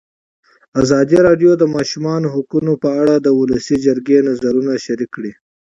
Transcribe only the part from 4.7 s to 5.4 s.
شریک کړي.